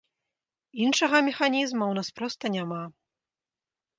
Іншага 0.85 1.17
механізма 1.27 1.85
ў 1.87 1.93
нас 1.99 2.09
проста 2.19 2.45
няма. 2.57 2.83